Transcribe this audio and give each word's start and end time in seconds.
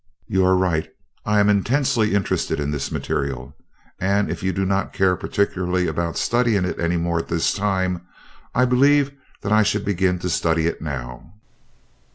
You 0.25 0.43
are 0.45 0.55
right 0.57 0.89
I 1.27 1.39
am 1.39 1.47
intensely 1.47 2.15
interested 2.15 2.59
in 2.59 2.71
this 2.71 2.91
material, 2.91 3.55
and 3.99 4.31
if 4.31 4.41
you 4.41 4.51
do 4.51 4.65
not 4.65 4.93
care 4.93 5.15
particularly 5.15 5.85
about 5.85 6.17
studying 6.17 6.65
it 6.65 6.79
any 6.79 6.97
more 6.97 7.19
at 7.19 7.27
this 7.27 7.53
time, 7.53 8.01
I 8.55 8.65
believe 8.65 9.11
that 9.43 9.51
I 9.51 9.61
should 9.61 9.85
begin 9.85 10.17
to 10.17 10.27
study 10.31 10.65
it 10.65 10.81
now." 10.81 11.35